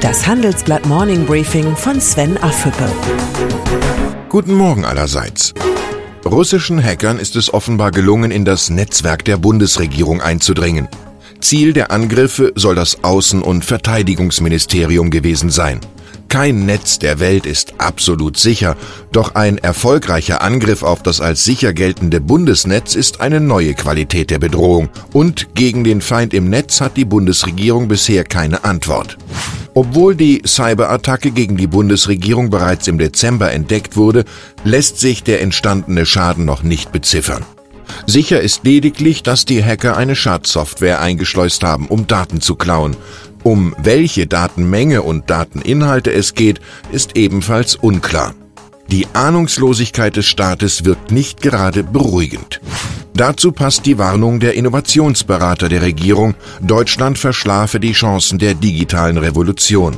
Das 0.00 0.26
Handelsblatt 0.26 0.86
Morning 0.86 1.26
Briefing 1.26 1.76
von 1.76 2.00
Sven 2.00 2.36
Affüppe. 2.38 2.88
Guten 4.28 4.54
Morgen 4.54 4.84
allerseits. 4.84 5.52
Russischen 6.24 6.82
Hackern 6.82 7.18
ist 7.18 7.36
es 7.36 7.52
offenbar 7.52 7.90
gelungen, 7.90 8.30
in 8.30 8.44
das 8.44 8.70
Netzwerk 8.70 9.24
der 9.24 9.36
Bundesregierung 9.36 10.20
einzudringen. 10.20 10.88
Ziel 11.40 11.72
der 11.72 11.90
Angriffe 11.90 12.52
soll 12.56 12.74
das 12.74 13.02
Außen- 13.02 13.42
und 13.42 13.64
Verteidigungsministerium 13.64 15.10
gewesen 15.10 15.50
sein. 15.50 15.80
Kein 16.28 16.66
Netz 16.66 16.98
der 16.98 17.20
Welt 17.20 17.46
ist 17.46 17.74
absolut 17.78 18.36
sicher, 18.36 18.76
doch 19.12 19.34
ein 19.34 19.58
erfolgreicher 19.58 20.42
Angriff 20.42 20.82
auf 20.82 21.02
das 21.02 21.20
als 21.20 21.44
sicher 21.44 21.72
geltende 21.72 22.20
Bundesnetz 22.20 22.94
ist 22.94 23.20
eine 23.20 23.40
neue 23.40 23.74
Qualität 23.74 24.30
der 24.30 24.38
Bedrohung 24.38 24.88
und 25.12 25.54
gegen 25.54 25.84
den 25.84 26.00
Feind 26.00 26.34
im 26.34 26.50
Netz 26.50 26.80
hat 26.80 26.96
die 26.96 27.04
Bundesregierung 27.04 27.88
bisher 27.88 28.24
keine 28.24 28.64
Antwort. 28.64 29.16
Obwohl 29.74 30.16
die 30.16 30.42
Cyberattacke 30.44 31.30
gegen 31.30 31.56
die 31.56 31.66
Bundesregierung 31.66 32.50
bereits 32.50 32.88
im 32.88 32.98
Dezember 32.98 33.52
entdeckt 33.52 33.96
wurde, 33.96 34.24
lässt 34.64 34.98
sich 34.98 35.22
der 35.22 35.42
entstandene 35.42 36.06
Schaden 36.06 36.44
noch 36.44 36.62
nicht 36.62 36.92
beziffern. 36.92 37.44
Sicher 38.06 38.40
ist 38.40 38.64
lediglich, 38.64 39.22
dass 39.22 39.44
die 39.44 39.64
Hacker 39.64 39.96
eine 39.96 40.16
Schadsoftware 40.16 41.00
eingeschleust 41.00 41.62
haben, 41.62 41.88
um 41.88 42.06
Daten 42.06 42.40
zu 42.40 42.54
klauen. 42.54 42.96
Um 43.46 43.76
welche 43.78 44.26
Datenmenge 44.26 45.02
und 45.02 45.30
Dateninhalte 45.30 46.12
es 46.12 46.34
geht, 46.34 46.60
ist 46.90 47.16
ebenfalls 47.16 47.76
unklar. 47.76 48.34
Die 48.90 49.06
Ahnungslosigkeit 49.12 50.16
des 50.16 50.26
Staates 50.26 50.84
wirkt 50.84 51.12
nicht 51.12 51.42
gerade 51.42 51.84
beruhigend. 51.84 52.60
Dazu 53.14 53.52
passt 53.52 53.86
die 53.86 53.98
Warnung 53.98 54.40
der 54.40 54.54
Innovationsberater 54.54 55.68
der 55.68 55.82
Regierung, 55.82 56.34
Deutschland 56.60 57.20
verschlafe 57.20 57.78
die 57.78 57.92
Chancen 57.92 58.40
der 58.40 58.54
digitalen 58.54 59.16
Revolution. 59.16 59.96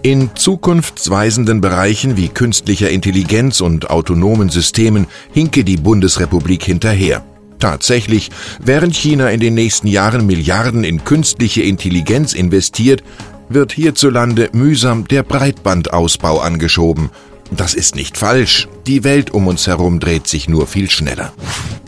In 0.00 0.30
zukunftsweisenden 0.34 1.60
Bereichen 1.60 2.16
wie 2.16 2.28
künstlicher 2.28 2.88
Intelligenz 2.88 3.60
und 3.60 3.90
autonomen 3.90 4.48
Systemen 4.48 5.06
hinke 5.34 5.64
die 5.64 5.76
Bundesrepublik 5.76 6.64
hinterher. 6.64 7.26
Tatsächlich, 7.60 8.30
während 8.58 8.96
China 8.96 9.28
in 9.30 9.38
den 9.38 9.54
nächsten 9.54 9.86
Jahren 9.86 10.26
Milliarden 10.26 10.82
in 10.82 11.04
künstliche 11.04 11.62
Intelligenz 11.62 12.32
investiert, 12.32 13.04
wird 13.50 13.72
hierzulande 13.72 14.48
mühsam 14.52 15.06
der 15.06 15.22
Breitbandausbau 15.22 16.38
angeschoben. 16.38 17.10
Das 17.50 17.74
ist 17.74 17.96
nicht 17.96 18.16
falsch, 18.16 18.68
die 18.86 19.04
Welt 19.04 19.32
um 19.32 19.48
uns 19.48 19.66
herum 19.66 19.98
dreht 19.98 20.28
sich 20.28 20.48
nur 20.48 20.66
viel 20.66 20.88
schneller. 20.88 21.32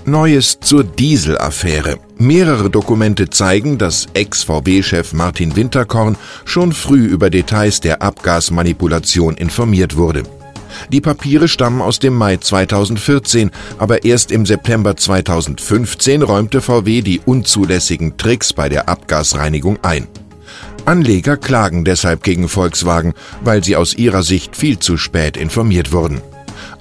Neues 0.04 0.58
zur 0.60 0.82
Diesel-Affäre. 0.82 1.98
Mehrere 2.18 2.68
Dokumente 2.68 3.30
zeigen, 3.30 3.78
dass 3.78 4.08
Ex-VW-Chef 4.14 5.12
Martin 5.12 5.54
Winterkorn 5.54 6.16
schon 6.44 6.72
früh 6.72 7.06
über 7.06 7.30
Details 7.30 7.80
der 7.80 8.02
Abgasmanipulation 8.02 9.36
informiert 9.36 9.96
wurde. 9.96 10.24
Die 10.90 11.00
Papiere 11.00 11.48
stammen 11.48 11.80
aus 11.80 11.98
dem 11.98 12.14
Mai 12.14 12.36
2014, 12.36 13.50
aber 13.78 14.04
erst 14.04 14.32
im 14.32 14.46
September 14.46 14.96
2015 14.96 16.22
räumte 16.22 16.60
VW 16.60 17.02
die 17.02 17.20
unzulässigen 17.24 18.16
Tricks 18.16 18.52
bei 18.52 18.68
der 18.68 18.88
Abgasreinigung 18.88 19.78
ein. 19.82 20.08
Anleger 20.84 21.36
klagen 21.36 21.84
deshalb 21.84 22.22
gegen 22.24 22.48
Volkswagen, 22.48 23.14
weil 23.42 23.62
sie 23.62 23.76
aus 23.76 23.94
ihrer 23.94 24.22
Sicht 24.22 24.56
viel 24.56 24.78
zu 24.78 24.96
spät 24.96 25.36
informiert 25.36 25.92
wurden. 25.92 26.20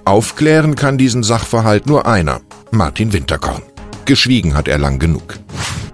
Aufklären 0.05 0.75
kann 0.75 0.97
diesen 0.97 1.21
Sachverhalt 1.21 1.85
nur 1.85 2.07
einer, 2.07 2.41
Martin 2.71 3.13
Winterkorn. 3.13 3.61
Geschwiegen 4.05 4.55
hat 4.55 4.67
er 4.67 4.79
lang 4.79 4.97
genug. 4.97 5.35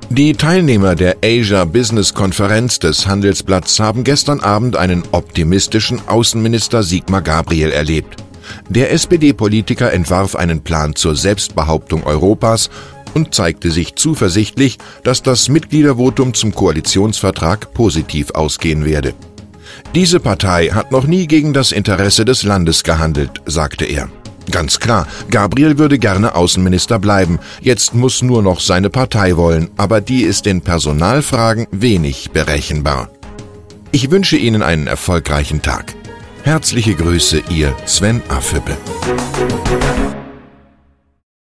Die 0.09 0.31
Teilnehmer 0.33 0.95
der 0.95 1.17
Asia 1.21 1.65
Business 1.65 2.13
Konferenz 2.13 2.79
des 2.79 3.07
Handelsblatts 3.07 3.79
haben 3.81 4.05
gestern 4.05 4.39
Abend 4.39 4.77
einen 4.77 5.03
optimistischen 5.11 5.99
Außenminister 6.07 6.81
Sigmar 6.81 7.21
Gabriel 7.21 7.71
erlebt. 7.71 8.15
Der 8.69 8.93
SPD-Politiker 8.93 9.91
entwarf 9.91 10.37
einen 10.37 10.61
Plan 10.61 10.95
zur 10.95 11.17
Selbstbehauptung 11.17 12.03
Europas 12.05 12.69
und 13.15 13.35
zeigte 13.35 13.69
sich 13.69 13.95
zuversichtlich, 13.95 14.77
dass 15.03 15.23
das 15.23 15.49
Mitgliedervotum 15.49 16.33
zum 16.33 16.55
Koalitionsvertrag 16.55 17.73
positiv 17.73 18.31
ausgehen 18.31 18.85
werde. 18.85 19.13
Diese 19.93 20.21
Partei 20.21 20.69
hat 20.69 20.93
noch 20.93 21.05
nie 21.05 21.27
gegen 21.27 21.51
das 21.51 21.73
Interesse 21.73 22.23
des 22.23 22.43
Landes 22.43 22.83
gehandelt, 22.83 23.41
sagte 23.45 23.83
er. 23.83 24.07
Ganz 24.51 24.79
klar, 24.79 25.07
Gabriel 25.29 25.77
würde 25.77 25.99
gerne 25.99 26.35
Außenminister 26.35 26.99
bleiben. 26.99 27.39
Jetzt 27.61 27.93
muss 27.93 28.21
nur 28.21 28.41
noch 28.41 28.59
seine 28.59 28.89
Partei 28.89 29.35
wollen, 29.35 29.69
aber 29.77 30.01
die 30.01 30.23
ist 30.23 30.47
in 30.47 30.61
Personalfragen 30.61 31.67
wenig 31.71 32.31
berechenbar. 32.31 33.09
Ich 33.91 34.11
wünsche 34.11 34.37
Ihnen 34.37 34.61
einen 34.61 34.87
erfolgreichen 34.87 35.61
Tag. 35.61 35.95
Herzliche 36.43 36.95
Grüße, 36.95 37.43
Ihr 37.49 37.75
Sven 37.85 38.21
Affüppe. 38.29 38.77